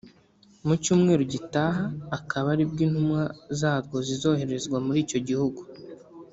mu 0.67 0.73
cyumweru 0.83 1.23
gitaha 1.33 1.83
akaba 2.17 2.47
aribwo 2.53 2.79
intumwa 2.87 3.21
zarwo 3.59 3.95
zizoherezwa 4.07 4.77
muri 4.85 4.97
icyo 5.05 5.19
gihugu 5.27 5.61